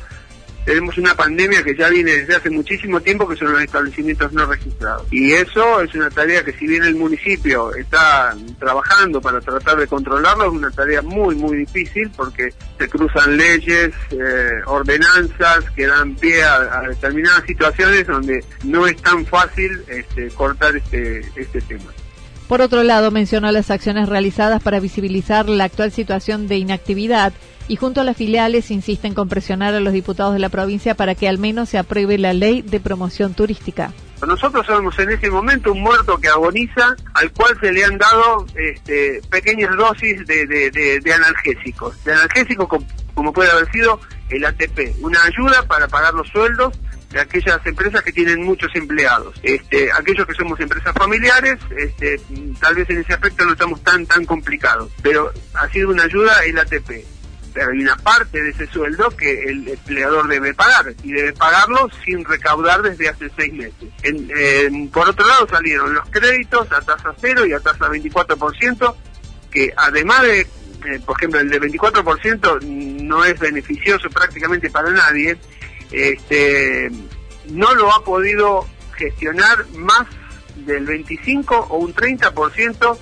tenemos 0.65 0.97
una 0.97 1.15
pandemia 1.15 1.63
que 1.63 1.75
ya 1.75 1.89
viene 1.89 2.11
desde 2.11 2.35
hace 2.35 2.49
muchísimo 2.49 3.01
tiempo 3.01 3.27
que 3.27 3.35
son 3.35 3.51
los 3.51 3.61
establecimientos 3.61 4.31
no 4.33 4.45
registrados. 4.45 5.07
Y 5.11 5.33
eso 5.33 5.81
es 5.81 5.93
una 5.95 6.09
tarea 6.09 6.43
que 6.43 6.53
si 6.53 6.67
bien 6.67 6.83
el 6.83 6.95
municipio 6.95 7.73
está 7.75 8.35
trabajando 8.59 9.21
para 9.21 9.41
tratar 9.41 9.77
de 9.77 9.87
controlarlo, 9.87 10.45
es 10.45 10.51
una 10.51 10.71
tarea 10.71 11.01
muy, 11.01 11.35
muy 11.35 11.57
difícil 11.57 12.11
porque 12.15 12.53
se 12.77 12.89
cruzan 12.89 13.37
leyes, 13.37 13.93
eh, 14.11 14.51
ordenanzas 14.65 15.69
que 15.75 15.87
dan 15.87 16.15
pie 16.15 16.43
a, 16.43 16.81
determinadas 16.87 17.43
situaciones 17.45 18.07
donde 18.07 18.43
no 18.63 18.87
es 18.87 18.95
tan 19.01 19.25
fácil 19.25 19.83
este, 19.87 20.29
cortar 20.29 20.75
este, 20.75 21.19
este 21.35 21.61
tema. 21.61 21.91
Por 22.47 22.61
otro 22.61 22.83
lado, 22.83 23.11
mencionó 23.11 23.49
las 23.51 23.71
acciones 23.71 24.09
realizadas 24.09 24.61
para 24.61 24.81
visibilizar 24.81 25.47
la 25.47 25.63
actual 25.63 25.91
situación 25.91 26.49
de 26.49 26.57
inactividad 26.57 27.31
y 27.71 27.77
junto 27.77 28.01
a 28.01 28.03
las 28.03 28.17
filiales 28.17 28.69
insisten 28.69 29.13
con 29.13 29.29
presionar 29.29 29.73
a 29.73 29.79
los 29.79 29.93
diputados 29.93 30.33
de 30.33 30.39
la 30.39 30.49
provincia 30.49 30.93
para 30.93 31.15
que 31.15 31.29
al 31.29 31.37
menos 31.37 31.69
se 31.69 31.77
apruebe 31.77 32.17
la 32.17 32.33
ley 32.33 32.61
de 32.63 32.81
promoción 32.81 33.33
turística. 33.33 33.93
Nosotros 34.27 34.65
somos 34.65 34.99
en 34.99 35.11
ese 35.11 35.29
momento 35.29 35.71
un 35.71 35.79
muerto 35.79 36.17
que 36.17 36.27
agoniza, 36.27 36.97
al 37.13 37.31
cual 37.31 37.57
se 37.61 37.71
le 37.71 37.85
han 37.85 37.97
dado 37.97 38.45
este, 38.55 39.21
pequeñas 39.29 39.73
dosis 39.77 40.27
de, 40.27 41.13
analgésicos. 41.15 42.03
De 42.03 42.11
analgésicos 42.11 42.67
como 43.13 43.31
puede 43.31 43.49
haber 43.49 43.71
sido 43.71 44.01
el 44.27 44.43
ATP, 44.43 44.97
una 44.99 45.23
ayuda 45.23 45.65
para 45.65 45.87
pagar 45.87 46.13
los 46.13 46.27
sueldos 46.27 46.77
de 47.09 47.21
aquellas 47.21 47.65
empresas 47.65 48.01
que 48.03 48.11
tienen 48.11 48.43
muchos 48.43 48.69
empleados. 48.75 49.39
Este, 49.43 49.89
aquellos 49.93 50.27
que 50.27 50.33
somos 50.33 50.59
empresas 50.59 50.93
familiares, 50.93 51.57
este, 51.77 52.19
tal 52.59 52.75
vez 52.75 52.89
en 52.89 52.97
ese 52.97 53.13
aspecto 53.13 53.45
no 53.45 53.53
estamos 53.53 53.81
tan 53.81 54.05
tan 54.05 54.25
complicados, 54.25 54.91
pero 55.01 55.31
ha 55.53 55.69
sido 55.69 55.89
una 55.89 56.03
ayuda 56.03 56.33
el 56.45 56.59
ATP. 56.59 57.20
Hay 57.55 57.79
una 57.79 57.95
parte 57.97 58.41
de 58.41 58.49
ese 58.51 58.67
sueldo 58.67 59.09
que 59.11 59.43
el 59.43 59.67
empleador 59.67 60.27
debe 60.27 60.53
pagar 60.53 60.93
y 61.03 61.11
debe 61.11 61.33
pagarlo 61.33 61.89
sin 62.05 62.23
recaudar 62.23 62.81
desde 62.81 63.09
hace 63.09 63.29
seis 63.35 63.53
meses. 63.53 63.89
por 64.91 65.09
otro 65.09 65.27
lado 65.27 65.47
salieron 65.49 65.93
los 65.93 66.09
créditos 66.09 66.71
a 66.71 66.81
tasa 66.81 67.13
cero 67.19 67.45
y 67.45 67.53
a 67.53 67.59
tasa 67.59 67.89
24%, 67.89 68.95
que 69.51 69.73
además 69.75 70.21
de, 70.23 70.39
eh, 70.41 70.99
por 71.05 71.17
ejemplo, 71.17 71.39
el 71.39 71.49
de 71.49 71.59
24% 71.61 72.61
no 72.61 73.25
es 73.25 73.39
beneficioso 73.39 74.09
prácticamente 74.09 74.69
para 74.69 74.89
nadie, 74.91 75.37
este, 75.91 76.89
no 77.49 77.75
lo 77.75 77.93
ha 77.93 78.03
podido 78.03 78.65
gestionar 78.95 79.65
más 79.73 80.07
del 80.55 80.85
25 80.85 81.67
o 81.69 81.77
un 81.77 81.93
30% 81.93 82.97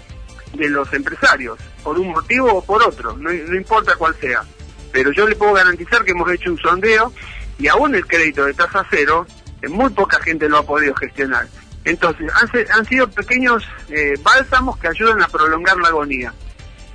de 0.54 0.70
los 0.70 0.92
empresarios, 0.94 1.60
por 1.84 2.00
un 2.00 2.10
motivo 2.10 2.54
o 2.54 2.64
por 2.64 2.82
otro, 2.84 3.16
no, 3.18 3.32
importa 3.32 3.96
cuál 3.98 4.16
sea. 4.16 4.44
Pero 4.92 5.12
yo 5.12 5.28
le 5.28 5.36
puedo 5.36 5.54
garantizar 5.54 6.04
que 6.04 6.12
hemos 6.12 6.32
hecho 6.32 6.52
un 6.52 6.58
sondeo 6.58 7.14
y 7.60 7.68
aún 7.68 7.94
el 7.94 8.06
crédito 8.06 8.46
de 8.46 8.54
tasa 8.54 8.86
cero, 8.90 9.26
muy 9.70 9.90
poca 9.92 10.20
gente 10.22 10.50
lo 10.50 10.58
ha 10.58 10.64
podido 10.64 10.96
gestionar. 10.96 11.48
Entonces, 11.86 12.30
han, 12.72 12.86
sido 12.86 13.10
pequeños 13.10 13.64
eh, 13.90 14.14
bálsamos 14.22 14.78
que 14.78 14.88
ayudan 14.88 15.22
a 15.22 15.28
prolongar 15.28 15.78
la 15.78 15.90
agonía. 15.90 16.34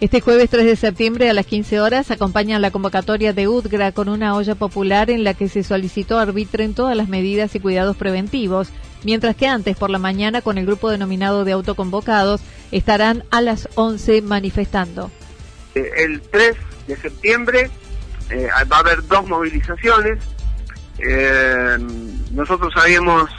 Este 0.01 0.21
jueves 0.21 0.51
3 0.51 0.67
de 0.67 0.77
septiembre 0.77 1.31
a 1.31 1.33
las 1.33 1.47
15 1.47 1.81
horas 1.81 2.11
acompañan 2.11 2.61
la 2.61 2.71
convocatoria 2.71 3.33
de 3.33 3.49
UDGRA 3.49 3.93
con 3.93 4.09
una 4.09 4.35
olla 4.35 4.55
popular 4.55 5.09
en 5.09 5.25
la 5.25 5.35
que 5.35 5.49
se 5.49 5.63
solicitó 5.63 6.19
arbitren 6.19 6.75
todas 6.75 6.97
las 6.97 7.09
medidas 7.09 7.55
y 7.55 7.61
cuidados 7.61 7.97
preventivos, 7.97 8.69
mientras 9.05 9.37
que 9.37 9.47
antes 9.47 9.77
por 9.77 9.91
la 9.91 9.99
mañana 9.99 10.43
con 10.43 10.59
el 10.59 10.67
grupo 10.67 10.91
denominado 10.91 11.45
de 11.45 11.53
autoconvocados 11.53 12.41
estarán 12.73 13.25
a 13.31 13.41
las 13.41 13.69
11 13.77 14.23
manifestando. 14.23 15.11
Eh, 15.75 15.91
el 15.99 16.21
3 16.21 16.57
de 16.89 16.97
septiembre 16.97 17.71
eh, 18.31 18.49
va 18.71 18.77
a 18.77 18.81
haber 18.81 19.07
dos 19.07 19.27
movilizaciones. 19.29 20.19
Eh, 20.99 21.79
nosotros 22.33 22.73
habíamos 22.77 23.31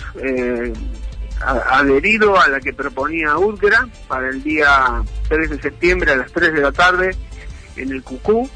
adherido 1.41 2.39
a 2.39 2.47
la 2.47 2.59
que 2.59 2.73
proponía 2.73 3.37
UDGRA 3.37 3.87
para 4.07 4.29
el 4.29 4.41
día 4.41 5.03
3 5.27 5.49
de 5.49 5.61
septiembre 5.61 6.11
a 6.11 6.15
las 6.15 6.31
3 6.31 6.53
de 6.53 6.61
la 6.61 6.71
tarde 6.71 7.15
en 7.75 7.91
el 7.91 8.03
Cucú. 8.03 8.49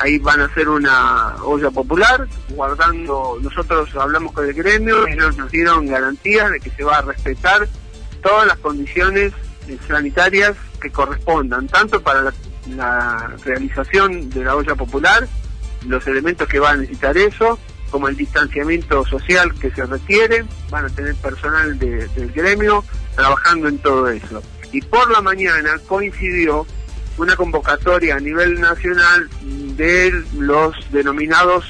Ahí 0.00 0.18
van 0.18 0.40
a 0.40 0.44
hacer 0.46 0.68
una 0.68 1.36
olla 1.42 1.70
popular, 1.70 2.26
guardando, 2.50 3.38
nosotros 3.42 3.94
hablamos 3.94 4.32
con 4.32 4.46
el 4.46 4.54
gremio 4.54 5.06
ellos 5.06 5.36
nos 5.36 5.50
dieron 5.50 5.86
garantías 5.86 6.50
de 6.50 6.60
que 6.60 6.70
se 6.70 6.82
va 6.82 6.98
a 6.98 7.02
respetar 7.02 7.68
todas 8.22 8.46
las 8.46 8.56
condiciones 8.58 9.32
sanitarias 9.86 10.56
que 10.80 10.90
correspondan, 10.90 11.66
tanto 11.68 12.00
para 12.00 12.22
la, 12.22 12.34
la 12.68 13.36
realización 13.44 14.30
de 14.30 14.44
la 14.44 14.56
olla 14.56 14.74
popular, 14.74 15.28
los 15.86 16.06
elementos 16.06 16.48
que 16.48 16.58
va 16.58 16.70
a 16.70 16.76
necesitar 16.76 17.16
eso, 17.16 17.58
como 17.90 18.08
el 18.08 18.16
distanciamiento 18.16 19.04
social 19.06 19.52
que 19.54 19.70
se 19.70 19.84
requiere, 19.84 20.44
van 20.70 20.86
a 20.86 20.88
tener 20.88 21.14
personal 21.16 21.78
del 21.78 22.32
gremio 22.32 22.84
trabajando 23.14 23.68
en 23.68 23.78
todo 23.78 24.08
eso. 24.08 24.42
Y 24.72 24.80
por 24.80 25.10
la 25.10 25.20
mañana 25.20 25.78
coincidió 25.86 26.66
una 27.18 27.36
convocatoria 27.36 28.16
a 28.16 28.20
nivel 28.20 28.60
nacional 28.60 29.28
de 29.76 30.24
los 30.38 30.74
denominados 30.92 31.64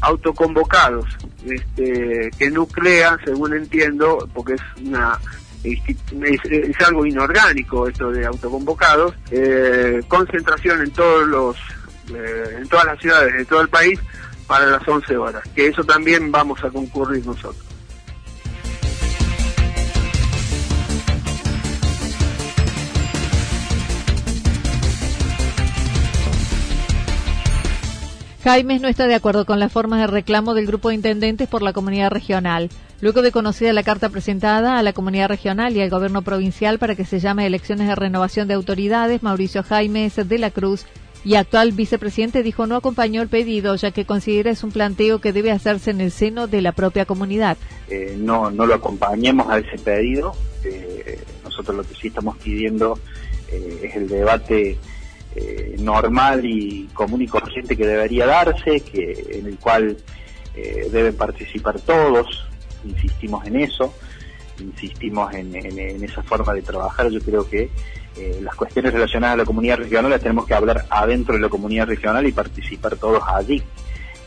autoconvocados, 0.00 1.06
este, 1.44 2.30
que 2.38 2.50
nuclea, 2.50 3.18
según 3.24 3.54
entiendo, 3.54 4.28
porque 4.32 4.54
es 4.54 4.62
una 4.84 5.18
es, 5.64 6.80
algo 6.86 7.04
inorgánico 7.04 7.88
esto 7.88 8.10
de 8.10 8.24
autoconvocados, 8.24 9.14
eh, 9.30 10.00
concentración 10.06 10.82
en 10.82 10.90
todos 10.92 11.26
los 11.26 11.56
eh, 12.14 12.58
en 12.58 12.68
todas 12.68 12.86
las 12.86 12.98
ciudades 13.00 13.34
de 13.34 13.44
todo 13.44 13.60
el 13.60 13.68
país 13.68 13.98
para 14.46 14.66
las 14.66 14.86
11 14.86 15.16
horas, 15.16 15.42
que 15.54 15.66
eso 15.66 15.84
también 15.84 16.30
vamos 16.30 16.62
a 16.64 16.70
concurrir 16.70 17.26
nosotros. 17.26 17.67
Jaimes 28.48 28.80
no 28.80 28.88
está 28.88 29.06
de 29.06 29.14
acuerdo 29.14 29.44
con 29.44 29.60
las 29.60 29.70
formas 29.70 30.00
de 30.00 30.06
reclamo 30.06 30.54
del 30.54 30.64
grupo 30.64 30.88
de 30.88 30.94
intendentes 30.94 31.46
por 31.46 31.60
la 31.60 31.74
comunidad 31.74 32.08
regional. 32.08 32.70
Luego 33.02 33.20
de 33.20 33.30
conocida 33.30 33.74
la 33.74 33.82
carta 33.82 34.08
presentada 34.08 34.78
a 34.78 34.82
la 34.82 34.94
comunidad 34.94 35.28
regional 35.28 35.76
y 35.76 35.82
al 35.82 35.90
gobierno 35.90 36.22
provincial 36.22 36.78
para 36.78 36.94
que 36.94 37.04
se 37.04 37.20
llame 37.20 37.46
elecciones 37.46 37.88
de 37.88 37.94
renovación 37.94 38.48
de 38.48 38.54
autoridades, 38.54 39.22
Mauricio 39.22 39.62
Jaimes 39.62 40.16
de 40.16 40.38
la 40.38 40.50
Cruz 40.50 40.86
y 41.26 41.34
actual 41.34 41.72
vicepresidente 41.72 42.42
dijo 42.42 42.66
no 42.66 42.76
acompañó 42.76 43.20
el 43.20 43.28
pedido 43.28 43.76
ya 43.76 43.90
que 43.90 44.06
considera 44.06 44.50
es 44.50 44.64
un 44.64 44.72
planteo 44.72 45.20
que 45.20 45.34
debe 45.34 45.50
hacerse 45.50 45.90
en 45.90 46.00
el 46.00 46.10
seno 46.10 46.46
de 46.46 46.62
la 46.62 46.72
propia 46.72 47.04
comunidad. 47.04 47.58
Eh, 47.90 48.16
no, 48.18 48.50
no 48.50 48.64
lo 48.64 48.76
acompañemos 48.76 49.46
a 49.50 49.58
ese 49.58 49.76
pedido. 49.76 50.32
Eh, 50.64 51.20
nosotros 51.44 51.76
lo 51.76 51.82
que 51.82 51.94
sí 52.00 52.08
estamos 52.08 52.38
pidiendo 52.38 52.98
eh, 53.52 53.80
es 53.82 53.94
el 53.94 54.08
debate 54.08 54.78
normal 55.78 56.44
y 56.44 56.88
común 56.94 57.22
y 57.22 57.26
corriente 57.26 57.76
que 57.76 57.86
debería 57.86 58.26
darse, 58.26 58.80
que 58.80 59.26
en 59.32 59.46
el 59.46 59.58
cual 59.58 59.96
deben 60.90 61.14
participar 61.16 61.80
todos. 61.80 62.46
Insistimos 62.84 63.46
en 63.46 63.60
eso, 63.60 63.94
insistimos 64.60 65.32
en 65.34 66.04
esa 66.04 66.22
forma 66.22 66.52
de 66.54 66.62
trabajar. 66.62 67.10
Yo 67.10 67.20
creo 67.20 67.48
que 67.48 67.70
eh, 68.18 68.40
las 68.42 68.56
cuestiones 68.56 68.92
relacionadas 68.92 69.34
a 69.34 69.36
la 69.38 69.44
comunidad 69.44 69.76
regional 69.76 70.10
las 70.10 70.20
tenemos 70.20 70.44
que 70.44 70.54
hablar 70.54 70.86
adentro 70.90 71.34
de 71.34 71.40
la 71.40 71.48
comunidad 71.48 71.86
regional 71.86 72.26
y 72.26 72.32
participar 72.32 72.96
todos 72.96 73.22
allí. 73.24 73.62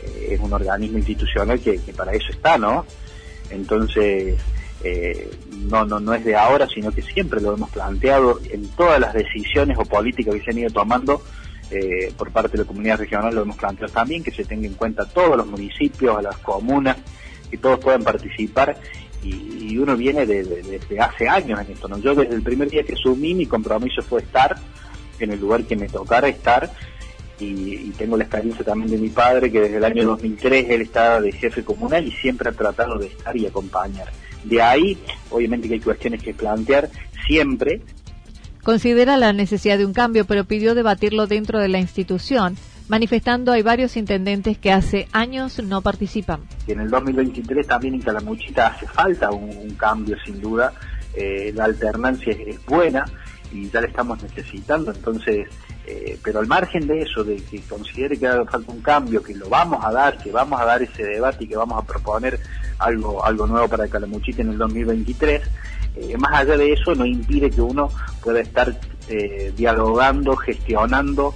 Eh, 0.02 0.28
es 0.30 0.40
un 0.40 0.50
organismo 0.52 0.96
institucional 0.96 1.60
que, 1.60 1.78
para 1.94 2.12
eso 2.12 2.30
está, 2.30 2.56
¿no? 2.56 2.86
Entonces, 3.50 4.38
eh, 4.84 5.30
no, 5.68 5.84
no, 5.84 6.00
no 6.00 6.14
es 6.14 6.24
de 6.24 6.36
ahora, 6.36 6.68
sino 6.68 6.90
que 6.90 7.02
siempre 7.02 7.40
lo 7.40 7.54
hemos 7.54 7.70
planteado 7.70 8.40
en 8.50 8.68
todas 8.68 9.00
las 9.00 9.14
decisiones 9.14 9.78
o 9.78 9.84
políticas 9.84 10.34
que 10.34 10.40
se 10.42 10.50
han 10.50 10.58
ido 10.58 10.70
tomando 10.70 11.22
por 12.18 12.30
parte 12.30 12.58
de 12.58 12.64
la 12.64 12.68
comunidad 12.68 12.98
regional, 12.98 13.34
lo 13.34 13.40
hemos 13.40 13.56
planteado 13.56 13.90
también, 13.90 14.22
que 14.22 14.30
se 14.30 14.44
tenga 14.44 14.66
en 14.66 14.74
cuenta 14.74 15.06
todos 15.06 15.38
los 15.38 15.46
municipios, 15.46 16.22
las 16.22 16.36
comunas, 16.36 16.98
que 17.50 17.56
todos 17.56 17.78
puedan 17.78 18.02
participar 18.02 18.76
y, 19.24 19.76
uno 19.78 19.96
viene 19.96 20.26
desde 20.26 21.00
hace 21.00 21.28
años 21.28 21.60
en 21.60 21.72
esto. 21.72 21.88
¿no? 21.88 21.98
Yo 21.98 22.14
desde 22.14 22.34
el 22.34 22.42
primer 22.42 22.70
día 22.70 22.82
que 22.82 22.94
asumí 22.94 23.34
mi 23.34 23.46
compromiso 23.46 24.02
fue 24.02 24.20
estar 24.20 24.56
en 25.18 25.32
el 25.32 25.40
lugar 25.40 25.64
que 25.64 25.76
me 25.76 25.88
tocara 25.88 26.28
estar 26.28 26.70
y, 27.38 27.90
tengo 27.98 28.16
la 28.16 28.24
experiencia 28.24 28.64
también 28.64 28.90
de 28.90 28.98
mi 28.98 29.08
padre 29.08 29.50
que 29.50 29.60
desde 29.60 29.76
el 29.76 29.84
año 29.84 30.04
2003 30.04 30.70
él 30.70 30.82
estaba 30.82 31.20
de 31.20 31.32
jefe 31.32 31.64
comunal 31.64 32.06
y 32.06 32.12
siempre 32.12 32.48
ha 32.48 32.52
tratado 32.52 32.98
de 32.98 33.06
estar 33.06 33.36
y 33.36 33.46
acompañar. 33.46 34.08
De 34.44 34.60
ahí, 34.60 34.98
obviamente 35.30 35.68
que 35.68 35.74
hay 35.74 35.80
cuestiones 35.80 36.22
que 36.22 36.34
plantear 36.34 36.90
siempre. 37.26 37.80
Considera 38.62 39.16
la 39.16 39.32
necesidad 39.32 39.78
de 39.78 39.86
un 39.86 39.92
cambio, 39.92 40.24
pero 40.24 40.44
pidió 40.44 40.74
debatirlo 40.74 41.26
dentro 41.26 41.58
de 41.58 41.68
la 41.68 41.78
institución 41.78 42.56
manifestando 42.92 43.52
hay 43.52 43.62
varios 43.62 43.96
intendentes 43.96 44.58
que 44.58 44.70
hace 44.70 45.08
años 45.12 45.62
no 45.62 45.80
participan. 45.80 46.40
Y 46.66 46.72
en 46.72 46.80
el 46.80 46.90
2023 46.90 47.66
también 47.66 47.94
en 47.94 48.02
Calamuchita 48.02 48.66
hace 48.66 48.86
falta 48.86 49.30
un, 49.30 49.70
cambio 49.76 50.16
sin 50.24 50.42
duda, 50.42 50.74
eh, 51.14 51.52
la 51.54 51.64
alternancia 51.64 52.32
es, 52.32 52.64
buena 52.66 53.04
y 53.52 53.68
ya 53.70 53.80
la 53.80 53.86
estamos 53.86 54.22
necesitando, 54.22 54.90
entonces, 54.92 55.48
eh, 55.86 56.18
pero 56.22 56.40
al 56.40 56.46
margen 56.46 56.86
de 56.86 57.02
eso, 57.02 57.22
de 57.22 57.36
que 57.36 57.60
considere 57.62 58.18
que 58.18 58.26
hace 58.26 58.44
falta 58.44 58.72
un 58.72 58.80
cambio, 58.80 59.22
que 59.22 59.34
lo 59.34 59.48
vamos 59.48 59.84
a 59.84 59.92
dar, 59.92 60.18
que 60.18 60.32
vamos 60.32 60.60
a 60.60 60.64
dar 60.64 60.82
ese 60.82 61.04
debate 61.04 61.44
y 61.44 61.48
que 61.48 61.56
vamos 61.56 61.82
a 61.82 61.86
proponer 61.86 62.40
algo, 62.78 63.24
algo 63.24 63.46
nuevo 63.46 63.68
para 63.68 63.88
Calamuchita 63.88 64.42
en 64.42 64.50
el 64.50 64.58
2023, 64.58 65.42
eh, 65.94 66.16
más 66.18 66.32
allá 66.32 66.56
de 66.56 66.72
eso 66.72 66.94
no 66.94 67.04
impide 67.04 67.50
que 67.50 67.60
uno 67.60 67.90
pueda 68.22 68.40
estar 68.40 68.74
dialogando, 69.56 70.36
gestionando 70.36 71.34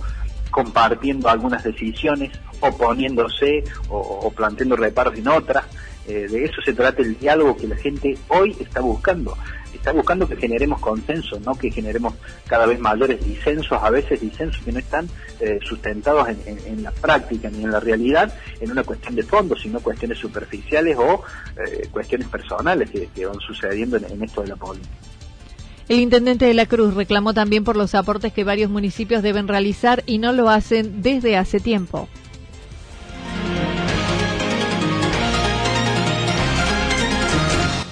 compartiendo 0.56 1.28
algunas 1.28 1.62
decisiones, 1.62 2.32
oponiéndose 2.60 3.62
o, 3.90 4.32
planteando 4.34 4.74
reparos 4.74 5.14
en 5.18 5.28
otras. 5.28 5.66
Eh, 6.08 6.28
de 6.30 6.44
eso 6.44 6.62
se 6.62 6.72
trata 6.72 7.02
el 7.02 7.18
diálogo 7.18 7.56
que 7.56 7.66
la 7.66 7.76
gente 7.76 8.16
hoy 8.28 8.56
está 8.60 8.80
buscando. 8.80 9.36
Está 9.74 9.92
buscando 9.92 10.26
que 10.28 10.36
generemos 10.36 10.80
consenso, 10.80 11.38
no 11.40 11.54
que 11.54 11.70
generemos 11.70 12.14
cada 12.46 12.66
vez 12.66 12.80
mayores 12.80 13.24
disensos, 13.24 13.80
a 13.80 13.90
veces 13.90 14.20
disensos 14.20 14.62
que 14.64 14.72
no 14.72 14.78
están 14.78 15.08
eh, 15.38 15.58
sustentados 15.62 16.28
en, 16.28 16.82
la 16.82 16.90
práctica 16.92 17.50
ni 17.50 17.62
en 17.62 17.70
la 17.70 17.78
realidad, 17.78 18.34
en 18.60 18.70
una 18.70 18.84
cuestión 18.84 19.14
de 19.14 19.22
fondo, 19.22 19.54
sino 19.54 19.80
cuestiones 19.80 20.18
superficiales 20.18 20.96
o 20.98 21.22
eh, 21.56 21.88
cuestiones 21.90 22.26
personales 22.28 22.90
que, 22.90 23.26
van 23.26 23.38
sucediendo 23.40 23.96
en 23.96 24.22
esto 24.22 24.42
de 24.42 24.48
la 24.48 24.56
política. 24.56 24.90
El 25.88 26.00
intendente 26.00 26.46
de 26.46 26.54
la 26.54 26.66
Cruz 26.66 26.94
reclamó 26.94 27.32
también 27.32 27.62
por 27.62 27.76
los 27.76 27.94
aportes 27.94 28.32
que 28.32 28.42
varios 28.42 28.70
municipios 28.70 29.22
deben 29.22 29.46
realizar 29.46 30.02
y 30.06 30.18
no 30.18 30.32
lo 30.32 30.50
hacen 30.50 31.00
desde 31.00 31.36
hace 31.36 31.60
tiempo. 31.60 32.08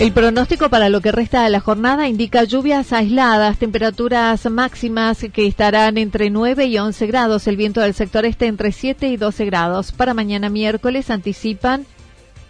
El 0.00 0.14
pronóstico 0.14 0.70
para 0.70 0.88
lo 0.88 1.02
que 1.02 1.12
resta 1.12 1.44
de 1.44 1.50
la 1.50 1.60
jornada 1.60 2.08
indica 2.08 2.44
lluvias 2.44 2.90
aisladas, 2.94 3.58
temperaturas 3.58 4.50
máximas 4.50 5.26
que 5.30 5.46
estarán 5.46 5.98
entre 5.98 6.30
9 6.30 6.64
y 6.64 6.78
11 6.78 7.06
grados, 7.06 7.46
el 7.46 7.58
viento 7.58 7.82
del 7.82 7.92
sector 7.92 8.24
este 8.24 8.46
entre 8.46 8.72
7 8.72 9.10
y 9.10 9.18
12 9.18 9.44
grados. 9.44 9.92
Para 9.92 10.14
mañana 10.14 10.48
miércoles 10.48 11.10
anticipan 11.10 11.84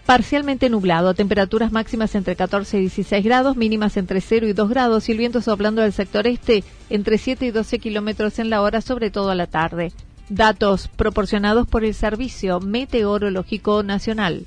parcialmente 0.06 0.70
nublado, 0.70 1.14
temperaturas 1.14 1.72
máximas 1.72 2.14
entre 2.14 2.36
14 2.36 2.78
y 2.78 2.80
16 2.82 3.24
grados, 3.24 3.56
mínimas 3.56 3.96
entre 3.96 4.20
0 4.20 4.46
y 4.46 4.52
2 4.52 4.68
grados 4.68 5.08
y 5.08 5.12
el 5.12 5.18
viento 5.18 5.42
soplando 5.42 5.82
del 5.82 5.92
sector 5.92 6.28
este 6.28 6.62
entre 6.88 7.18
7 7.18 7.46
y 7.46 7.50
12 7.50 7.80
kilómetros 7.80 8.38
en 8.38 8.48
la 8.48 8.62
hora, 8.62 8.80
sobre 8.80 9.10
todo 9.10 9.28
a 9.28 9.34
la 9.34 9.48
tarde. 9.48 9.90
Datos 10.28 10.86
proporcionados 10.86 11.66
por 11.66 11.84
el 11.84 11.94
Servicio 11.94 12.60
Meteorológico 12.60 13.82
Nacional. 13.82 14.46